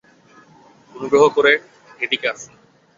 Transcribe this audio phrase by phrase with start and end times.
[0.95, 1.51] অনুগ্রহ করে,
[1.99, 2.53] এদিকে আসুন।